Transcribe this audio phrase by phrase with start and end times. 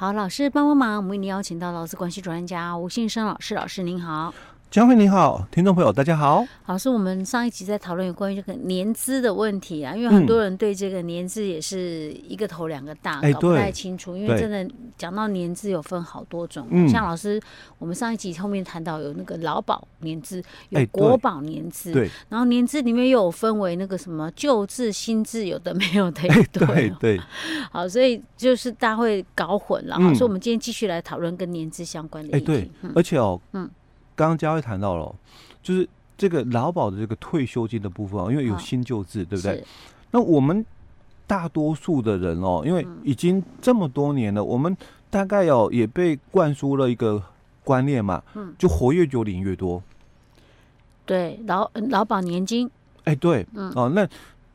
[0.00, 4.32] 好，老师帮帮忙，我们为您邀请到劳资关系专家吴信生老师，老师您好。
[4.70, 6.44] 江惠你好，听众朋友大家好。
[6.66, 14.14] 老师，我们上一集在讨论有关于这个年资的问题啊，因为很多人对这个年资也是一个头两个大，嗯、搞不太清楚。
[14.14, 17.40] 因为真的讲到年资有分好多种，嗯、像老师，
[17.78, 26.66] 我们上一集后面谈到有那个劳保年资，有国保年资，对，然后年资里面又有分为那个什么旧制、新制，有的没有的 一堆。
[26.66, 27.20] 对对。
[27.72, 29.96] 好，所以就是大家会搞混了。
[29.98, 32.46] 嗯、所以我们今天继续来讨论跟年资相关的议题。
[32.46, 33.66] 对，嗯、而且哦，嗯。
[34.18, 35.14] 刚刚佳慧谈到了，
[35.62, 39.64] 就是这个劳保的这个退休金的部分啊，因为有新旧制，对不对？
[40.10, 40.66] 那我们
[41.24, 44.76] 大多数的人哦，因为已经这么多年了，我们
[45.08, 47.22] 大概哦也被灌输了一个
[47.62, 49.80] 观念嘛，嗯，就活越久领越多。
[51.06, 52.68] 对，劳劳保年金，
[53.04, 53.46] 哎，对，
[53.76, 54.04] 哦，那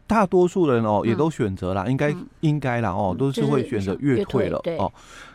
[0.05, 4.91] 大多数人哦也都选择了，应该应该了哦，都是会选择月退了哦。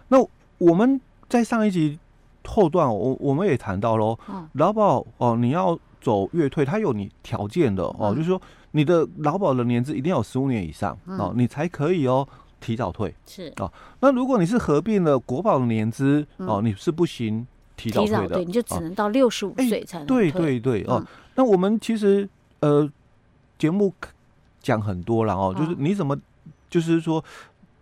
[0.09, 0.19] 那
[0.59, 1.99] 我们在上一集。
[2.49, 4.19] 后段我我们也谈到喽，
[4.55, 12.27] 劳保哦，你要走月退，它有你条件的哦，就是说你的劳保的年资一定要有十五年以上哦，你才可以哦
[12.59, 13.15] 提早退。
[13.27, 13.53] 是。
[13.59, 13.71] 哦。
[14.01, 20.31] 那如果你是合并了国保的年资哦，你是不行提早退的，你就只能到六十五岁才能退。
[20.33, 22.29] 对对对哦，那我们其实
[22.61, 22.91] 呃
[23.59, 23.93] 节目
[24.61, 26.19] 讲很多了哦，就是你怎么
[26.71, 27.23] 就是说。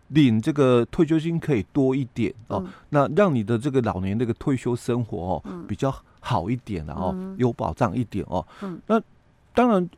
[0.09, 8.47] 领这个退休金可以多一点哦，嗯、那让你的这个老年这个退休生活哦、嗯、比较好一点，然后有保障一点哦。
[8.63, 9.01] 嗯、那
[9.53, 9.89] 当然，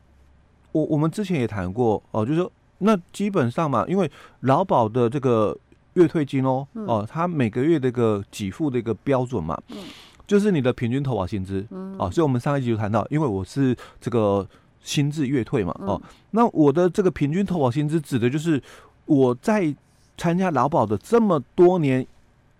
[0.71, 4.09] 我我们之前也谈过哦，就是说那基本上嘛，因为
[4.41, 5.55] 劳保的这个
[5.93, 9.77] 月退金哦、嗯、哦，它每个月这个给付的一个标准嘛，嗯、
[10.25, 12.09] 就是你的平均投保薪资、嗯、哦。
[12.09, 14.47] 所以我们上一集就谈到，因为我是这个
[14.81, 18.61] 新制月退嘛哦，嗯、那我的这个平均投保薪资指的就是
[19.05, 19.75] 我在
[20.19, 22.05] 参加劳保的这么多年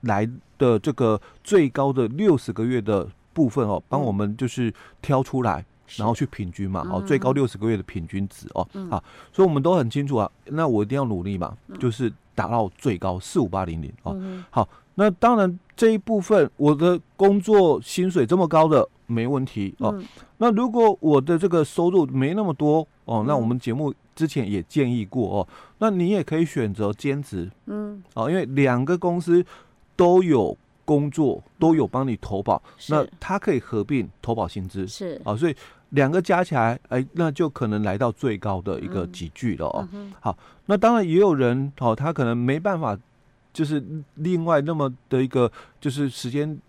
[0.02, 5.64] 来的这个最高的六十个月的部分哦，帮我们就是挑出来，
[5.98, 9.04] 然后去平均嘛，哦，最高六十个月的平均值哦，啊，
[9.34, 14.18] 所以我们都很清楚啊，那我一定要努力嘛，就是达到最高四五八零零哦，
[14.50, 20.02] 好，那当然这一部分我的工作薪水这么高的没问题哦，
[20.38, 23.94] 那如果我的这个收入没那么多哦，那我们节目。
[24.20, 25.48] 之前也建议过哦，
[25.78, 29.42] 那你也可以选择兼职，嗯，哦，因为两个公司
[29.96, 35.16] 都有工作，都有帮你投保，那它可以合并投保薪资，是。
[35.24, 35.56] 啊，哦，所以
[35.92, 39.88] 两个加起来，哎，那就可能来到最高的一个集聚了哦。
[39.94, 43.00] 嗯，好，那当然也有人哦，他可能没办法，
[43.54, 43.82] 就是
[44.16, 45.50] 另外那么的一个
[45.80, 46.60] 就是时间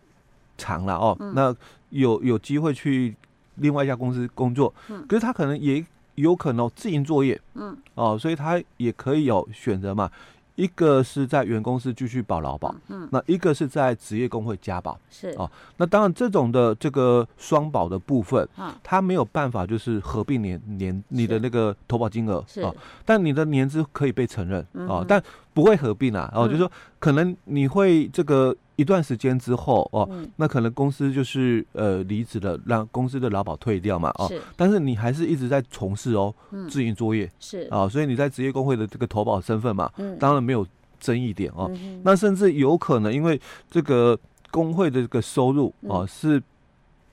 [0.57, 1.53] 长了哦，嗯，那
[1.89, 3.17] 有有机会去
[3.57, 5.85] 另外一家公司工作，嗯，可是他可能也。
[6.21, 10.11] 有可能自营作业，嗯，哦，所以他也可以有选择嘛。
[10.57, 15.31] 一个是在原公司继续保劳保，嗯，那一个是在职业工会加保，是。
[15.39, 15.51] 哦。
[15.79, 22.63] 那当然，这种的这个双保的部分，啊，他没有办法就是合并年年你的那个投保金额，是，
[23.07, 25.23] 但你的年资可以被承认，哦，但
[25.61, 28.57] 不会合并啊，哦，就是说可能你会这个。
[28.77, 34.41] 一段时间之后哦，嗯、那可能公司就是呃离职了，让公司的劳保退掉嘛哦，是。
[34.57, 36.35] 但是你还是一直在从事哦，
[36.67, 37.69] 自营作业是。
[37.71, 40.67] 啊，所以你在职业工会的这个投保身份嘛，嗯、当然没有
[40.99, 41.71] 争议点哦。
[41.75, 43.39] 嗯、那甚至有可能因为
[43.71, 44.19] 这个
[44.51, 46.43] 工会的这个收入哦、嗯、是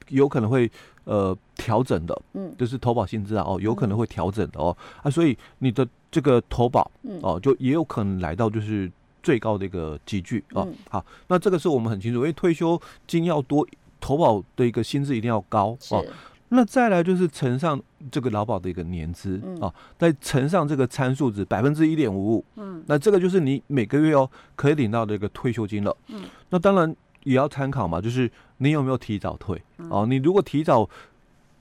[0.08, 0.72] 有可能会
[1.04, 6.90] 呃调整的，嗯，就是投保薪资啊哦有可能会调整的哦、嗯、啊，所以你的这个投保
[7.22, 8.92] 哦就也有可能来到就是。
[9.24, 13.68] 最高的一个集聚啊，嗯、好，那这个是我们很清楚，因为退休金要多，
[14.00, 16.02] 投保的一个薪资一定要高是啊。
[16.48, 17.78] 那再来就是乘上
[18.10, 25.94] 这个劳保的一个年资、嗯、啊，再乘上这个参数值百分之一点五五，嗯，那这个就是你每个月哦可以领到的一个退休金了。
[26.08, 30.06] 嗯，那当然也要参考嘛，就是你有没有提早退、哦、啊？
[30.08, 30.90] 你如果提早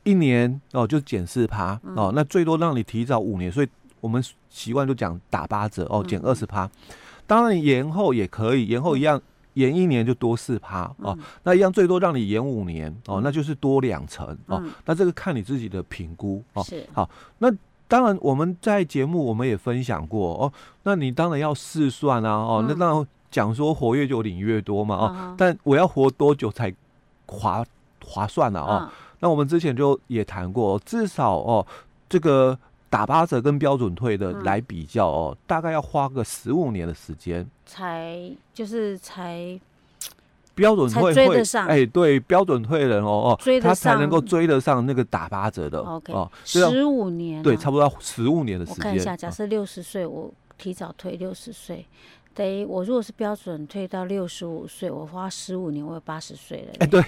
[0.04, 3.68] 一年哦，就减四趴哦，那最多让你提早五年，所以
[4.00, 6.68] 我们习惯就讲打八折哦，减二十趴。
[7.26, 9.20] 当然延后也可以，延后一样
[9.54, 16.62] 延一年就多四趴哦，嗯、那一样最多让你延五年哦，那就是多两成哦，嗯、那这个看你自己的评估哦。
[16.62, 17.50] 是好，那
[17.88, 20.52] 当然我们在节目我们也分享过哦，
[20.84, 26.72] 那你当然要试算啊哦，嗯、那当然讲说活越久领越多嘛哦，嗯、但我要活多久才
[27.26, 27.64] 划
[28.04, 28.78] 划算呢、啊、哦？
[28.84, 31.66] 嗯、那我们之前就也谈过，至少哦
[32.08, 32.56] 这个。
[32.88, 39.60] 打八折跟标准退的来比较哦，嗯、大概要花个十五年的时间，才就是才
[40.54, 41.66] 标准退会追得上。
[41.66, 45.80] 哎，对，标准退人哦哦，他才能够追得上那个打八折的。
[45.80, 48.78] OK，哦，十五年，对，差不多要十五年的时间。
[48.78, 51.84] 我看一下，假设六十岁，我提早退六十岁，
[52.32, 56.72] 等于我如果是标准退到六十五岁，我花十五年，我有八十岁了。
[56.78, 57.04] 哎，对。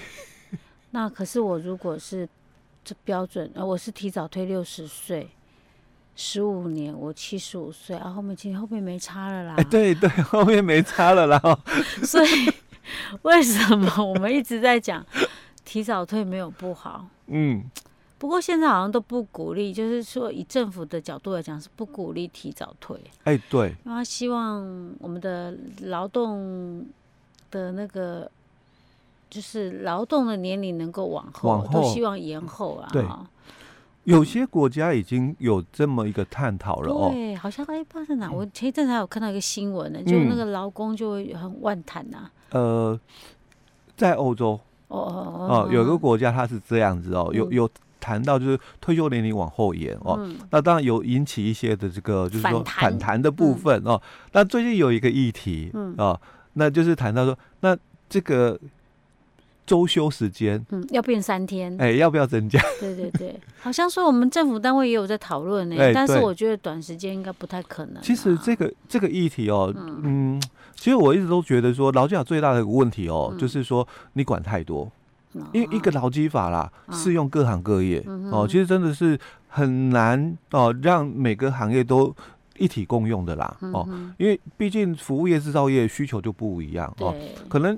[0.91, 2.29] 那可是我如果是
[2.83, 5.29] 这标准，呃，我是提早退六十岁，
[6.21, 9.55] 十五年，我七十五岁啊，后面其实后面没差了啦。
[9.57, 11.41] 哎，对对，后面没差了啦。
[12.03, 12.53] 所以
[13.23, 15.07] 为什么我们一直在讲
[15.65, 17.07] 提早退没有不好？
[17.29, 17.71] 嗯。
[18.19, 22.99] 不过现在好像都不鼓励，就是说以政府的角度来讲是不鼓励提早退。
[23.23, 26.85] 哎、欸，对，因为他希望我们的劳动
[27.53, 28.29] 的那个
[29.31, 32.89] 就是劳动的年龄能够往后，往后都希望延后啊。
[32.93, 33.07] 对，
[34.09, 37.11] 有些国家已经有这么一个探讨了哦。
[37.13, 42.31] 对，好像哎，不知道在哪，我前一阵子还有看到一个新闻呢，就那个劳工就会很万谈呐、啊。
[42.51, 43.01] 呃，
[43.97, 44.59] 在欧洲。
[44.89, 47.69] 哦哦哦，有个国家它是这样子哦，有有。
[48.01, 54.01] 谈到就是退休年龄往后延哦，嗯、那当然有引起一些的这个就是说反弹的部分哦。
[54.01, 55.95] 嗯、那最近有一个议题，嗯。
[55.99, 56.19] 哦，
[56.53, 57.77] 那就是谈到说，那
[58.09, 58.59] 这个
[59.69, 62.59] 周休时间，嗯，要变三天，哎，要不要增加？
[62.81, 68.03] 对对对，好像说我们政府单位也有在讨论呢，哎、但是我觉得短时间应该不太可能。
[68.03, 70.43] 其实这个这个议题哦，嗯，嗯，
[70.75, 74.91] 其实我一直都觉得说，劳基法最大的一个问题哦，嗯、就是说你管太多。
[75.53, 78.03] 因为一个劳基法啦，适用各行各业。
[78.33, 79.17] 哦，其实真的是
[79.47, 82.13] 很难哦，让每个行业都
[82.57, 83.57] 一体共用的啦。
[83.61, 83.87] 哦，
[84.17, 87.15] 因为毕竟服务业、制造业需求就不一样哦，
[87.47, 87.77] 可能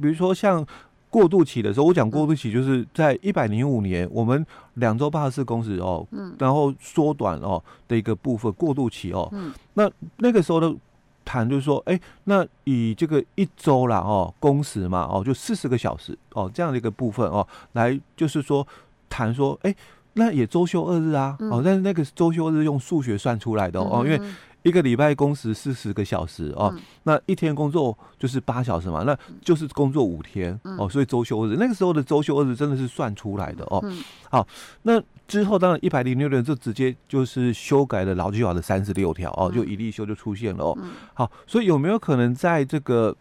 [0.00, 0.64] 比如说像
[1.10, 6.06] 过渡期的时候，我讲过渡期就是在一百零五年，我们两周八十四工时哦，
[6.38, 9.30] 然后缩短哦的一个部分过渡期哦，
[9.74, 10.74] 那那个时候的。
[11.22, 18.66] 谈就是说，哎、欸，那以这个一周啦，哦，工时嘛，哦，就四十个小时，哦，这样的一个部分哦，来就是说
[19.08, 19.76] 谈说，哎、欸，
[20.14, 24.20] 那也周休二日啊，嗯、哦，但是那个周休日用数学算出来的哦，嗯、因为
[24.62, 34.46] 一个礼拜工时四十个小时哦，嗯、那一天工作就是八小时嘛，那就是工作五天、嗯、哦，所以周休日那个时候的周休日真的是算出来的哦，嗯、好，
[34.82, 35.02] 那。
[35.30, 40.76] 之后当然一百零六年就直接就是修改了劳基法的三十六条哦，就一例休就出现了哦。
[41.14, 43.16] 好，所以有没有可能在这个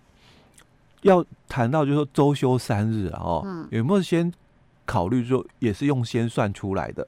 [1.04, 3.22] 要谈到就是说周休三日啊？
[3.22, 4.34] 哦，有没有先
[4.88, 7.08] 考虑说也是用先算出来的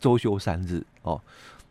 [0.00, 1.20] 周休三日哦？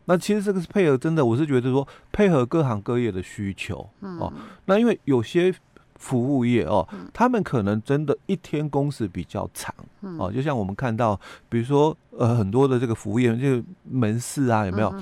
[0.04, 4.32] 那其实这个是配合真的，我是觉得说配合各行各业的需求哦。
[4.66, 5.54] 那因为有些。
[6.02, 6.84] 服务业哦，
[7.14, 9.72] 他们可能真的一天工时比较长
[10.18, 11.14] 哦，就像我们看到，
[11.48, 14.92] 比如说呃很多的这个服务业，这个门市啊，有没有？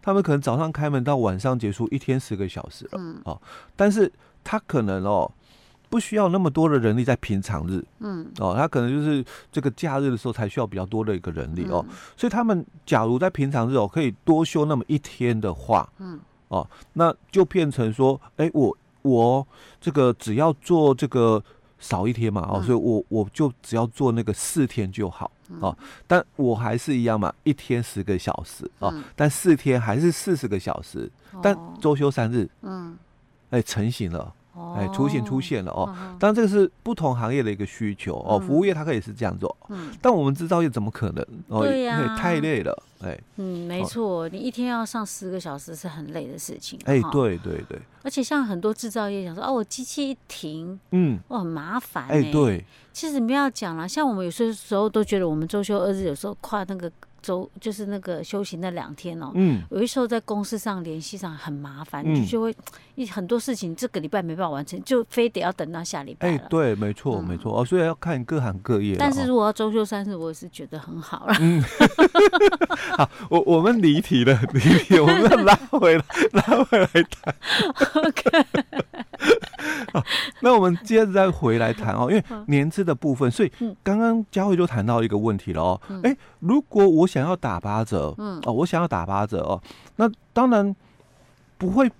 [0.00, 3.38] 他们可能早上开门到晚上结束，一天十个小时了哦。
[3.76, 4.10] 但是
[4.42, 5.30] 他可能哦
[5.96, 8.30] 不需要那么多的人力在平常日，嗯。
[8.38, 11.82] 哦，他可能就是这个假日的时候才需要比较多的一个人力哦。
[12.18, 16.20] 所以他们假如在平常日哦可以多休那么一天的话，嗯。
[16.48, 18.76] 哦，那就变成说，哎我。
[19.02, 19.46] 我
[19.80, 21.40] 这个只要做这个
[21.78, 25.78] 少一天嘛，哦，所以我我就只要做那个四天就好哦，
[26.08, 31.08] 但我还是一样嘛，一天十个小时哦，但四天还是四十个小时，
[31.40, 32.98] 但周休三日，嗯，
[33.50, 34.34] 哎，成型了。
[34.76, 35.86] 哎，雏形出现了哦。
[36.18, 38.38] 当然，这个是不同行业的一个需求哦。
[38.38, 41.24] 服务业它可以是这样做，嗯，但我们制造业怎么可能？
[41.48, 42.82] 哦对呀，太累了。
[43.02, 46.78] 哎，嗯，没错，你一天要上十个小时是很累的事情。
[46.84, 47.78] 哎，对对对。
[48.02, 52.06] 而且像很多制造业讲说，哦，我机器一停，嗯，我，很麻烦。
[52.08, 52.64] 哎，对。
[52.92, 56.90] 其实不要讲了，像我们有些时候都觉得我们周休二日，有时候跨那个。
[57.22, 62.54] 周就是那个休息那两天哦，嗯，有的时候在公司上联系上很麻烦，嗯、就就会
[62.94, 66.28] 一很多事情这个礼拜没办法完成，就非得要等到下礼拜。
[66.28, 68.96] 哎，对，没错，没错哦，所以要看各行各业。
[68.98, 71.36] 但是如果要周休三日，我也是觉得很好了。
[71.40, 71.62] 嗯，
[72.96, 77.34] 好，我我们离题了，离题，我们要拉回来，拉回来谈。
[78.04, 78.84] OK。
[79.96, 80.04] 好，
[80.42, 83.50] 那我们接着再回来谈哦，因为年资的部分，所以
[83.82, 85.80] 刚刚佳慧就谈到一个问题了哦。
[86.02, 89.60] 哎、欸，如果我想要打八折，嗯，哦，我想要打八折哦，
[89.96, 90.74] 那当然
[91.56, 91.90] 不会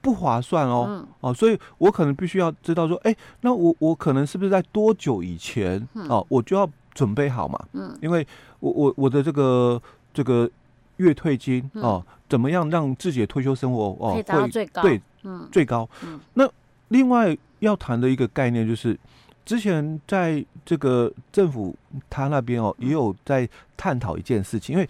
[0.00, 8.26] 不划算哦，哦，所以我可能必须要知道说，哎、欸，那我我可能是不是在多久以前哦，我就要准备好嘛，嗯，因为
[8.60, 9.80] 我我我的这个
[10.14, 10.48] 这个
[10.96, 14.82] 月退金哦，怎么样让自己的退休生活哦会最高。
[14.82, 16.48] 对，嗯，最高，嗯，那。
[16.92, 18.98] 另外要谈的一个概念就是，
[19.44, 21.74] 之前在这个政府
[22.08, 24.88] 他那边哦，也有在探讨一件事情，因为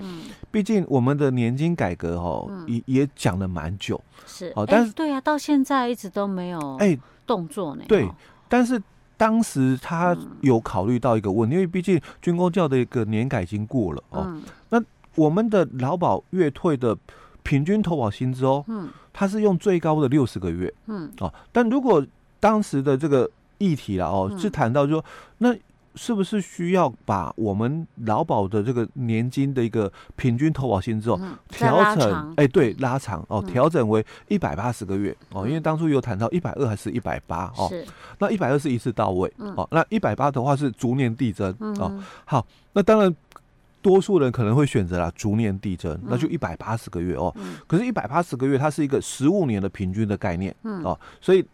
[0.51, 4.53] 毕竟我们的年金改革哦，也也讲了蛮久，是。
[4.57, 7.85] 哦，但是对啊，到现在一直都没有哎动作呢。
[7.87, 8.07] 对，
[8.49, 8.83] 但是
[9.17, 14.41] 当时他有考虑到一个问题，因为毕竟军工教的一个年改已经过了哦，
[14.71, 14.83] 那
[15.15, 16.97] 我们的劳保月退的
[17.43, 22.05] 平均投保薪资哦，嗯，它是用最高的六十个月，嗯，哦，但如果
[22.41, 25.05] 当时的这个议题了哦，是谈到说
[25.39, 25.55] 那。
[25.95, 31.21] 是不是需要把我们劳保的这个年金的一个平均投保薪资哦
[31.51, 32.35] 调整？
[32.39, 37.71] 哎，对，拉长哦，调整为一百八十个月哦，因为当初有谈到一百二还是一百八哦？
[38.19, 42.03] 那一百二是一次到位哦，那一百八的话是逐年递增哦。
[42.25, 43.15] 好，那当然
[43.83, 47.35] 多数人可能会选择啦，逐年递增，那就一百八十个月哦。
[47.67, 51.45] 可是，一百八十个月它是一个十五年的平均的概念哦，所以。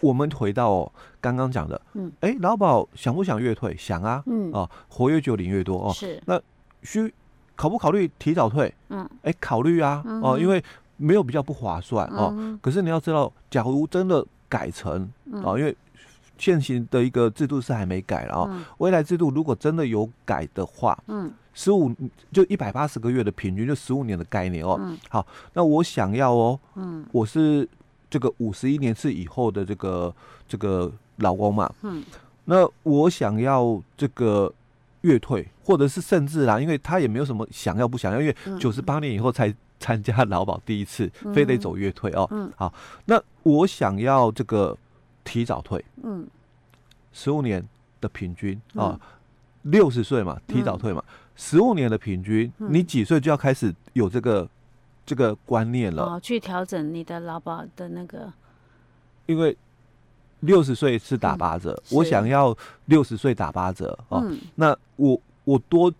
[0.00, 0.90] 我们回到
[1.20, 3.72] 刚刚讲的，嗯，哎，劳保想不想越退？
[3.78, 5.92] 想啊，嗯，哦，活越久领越多哦。
[5.92, 6.40] 是，那
[6.82, 7.14] 需
[7.54, 8.74] 考不考虑提早退？
[8.88, 10.60] 嗯，哎，考虑啊，哦，因为
[10.96, 12.58] 没有比较不划算哦。
[12.60, 15.08] 可是你要知道，假如真的改成
[15.44, 15.72] 哦，因为
[16.42, 18.64] 现行的一个制度是还没改了哦。
[18.78, 21.94] 未来制度如果真的有改的话，嗯，十五
[22.32, 24.76] 就一百八十个月的平均就十五年的概念哦。
[24.80, 27.68] 嗯，好，那我想要哦，嗯，我是。
[28.12, 30.14] 这个五十一年次以后的这个
[30.46, 32.04] 这个老公嘛，嗯，
[32.44, 34.52] 那我想要这个
[35.00, 42.70] 月退，或者是甚至啦，因为他也没有什么想要不想要，因为九十八年以后才参加劳保第一次，嗯、非得走月退哦，嗯，好，
[43.06, 44.76] 那我想要这个
[45.24, 46.26] 提早退，嗯，
[47.12, 47.66] 十五年
[48.00, 48.98] 的平均啊，
[49.62, 51.04] 六十岁嘛，提早退嘛，
[51.36, 54.48] 十五年的平均，你几岁就要开始有这个？
[55.04, 58.32] 这个观念了，哦，去调整你的劳保的那个，
[59.26, 59.54] 因为
[60.40, 64.22] 六十岁是打八折，嗯、我想要六十岁打八折哦。
[64.24, 65.92] 嗯、那我我多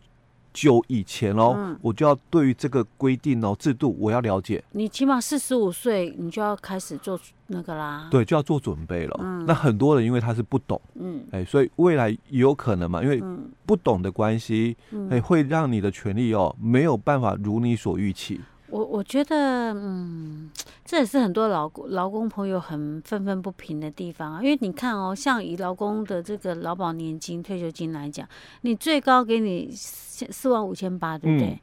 [0.53, 4.63] 久以前哦，嗯、我就要对于这个规定哦制度我要了解。
[4.73, 8.09] 你起码四十五岁，你就要开始做那个啦。
[8.11, 9.17] 对，就要做准备了。
[9.23, 13.23] 嗯、那很多人因为他是不懂，嗯，哎，所以未来有可能嘛，因为
[13.67, 18.41] 不懂的关系，嗯、哎，会让你的权利哦没有办法如你所预期。
[18.73, 20.51] 我我觉得，嗯，
[20.83, 24.43] 这也是很多劳工劳工朋友很愤愤不平的地方啊。
[24.43, 28.27] 因为你看哦，像以劳工的这个劳保年金、退休金来讲，
[28.63, 31.61] 你最高给你四万五千八，对不对？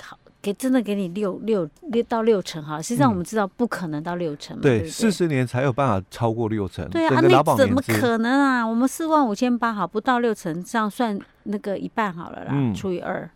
[0.00, 2.80] 好，给真的给你六六六到六成哈。
[2.80, 6.88] 实际上我们知道不可能到六成嘛，对，四十年才有办法超过六成。
[6.88, 8.66] 对啊，那怎么可能啊？
[8.66, 13.28] 我们四万五千八好，不到六成，这样算那个一半好了啦，除以二。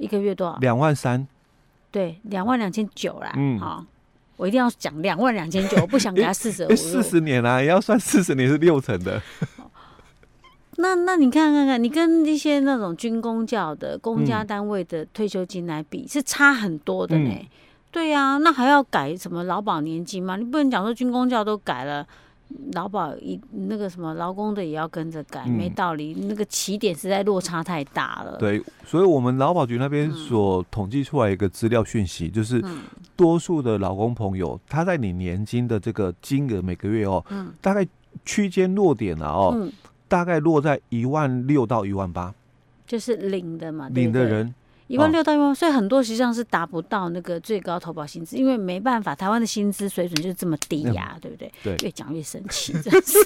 [0.00, 0.56] 一个月多少？
[0.60, 1.28] 两万三，
[1.90, 3.32] 对，两万两千九啦。
[3.36, 3.84] 嗯，好，
[4.36, 6.76] 我一定要讲两万两千九， 我不想给他四舍五入。
[6.76, 9.20] 四十年啊，也要算四十年是六成的。
[10.76, 17.30] 那那你看看看，你跟一些那种军工教的公家单位的退休金来比，是差很多的呢。
[17.30, 17.46] 嗯、
[17.90, 20.36] 对呀、啊，那还要改什么劳保年金吗？
[20.36, 22.06] 你不能讲说军工教都改了。
[22.72, 26.14] 劳保一那个什么劳工的也要跟着改，嗯、没道理。
[26.14, 28.36] 那个起点实在落差太大了。
[28.38, 32.64] 对，所以我们劳保局那边所统计出来一个资料讯息，嗯、就是
[33.16, 37.86] 多数的劳工朋友，他在你年金的这个金额每个月哦，嗯、大概
[38.24, 39.72] 区间落点了哦，嗯、
[40.08, 42.34] 大概落在一万六到一万八，
[42.86, 44.54] 就是领的嘛，领的人。
[44.90, 51.52] 一万六到一万，所以很多实际上是达不到那个最高投保薪资，因为没办法，台湾的薪资水准就是这么低呀，对不对？
[51.62, 53.16] 对，越讲越生气， 真是。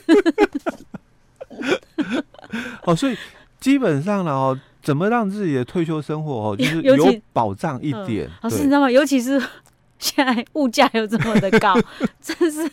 [2.83, 3.17] 哦，所以
[3.59, 6.97] 基本上呢，哦，怎么让自己的退休生活哦， 就是有
[7.33, 8.29] 保障一点。
[8.43, 8.91] 老师，你知道吗？
[8.91, 9.43] 尤其是
[9.99, 11.75] 现在物价又这么的高，
[12.21, 12.71] 真是。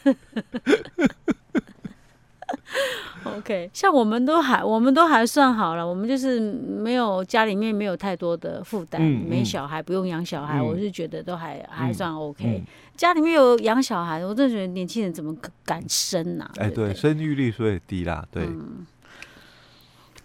[3.51, 12.63] OK，像我们都还，我们都还算好了，我们就是没有家里面没有太多的负担，嗯、没小孩，不用养小孩，嗯、我是觉得都还还算 OK。
[12.95, 16.51] 家里面有养小孩，我真的觉得年轻人怎么敢生呢、啊？
[16.59, 18.43] 哎，对，生育率所以低啦，对。
[18.45, 18.85] 嗯、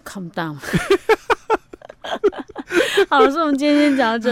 [0.04, 0.56] Come down。
[3.10, 4.30] 好，老师，我们今天先讲到这。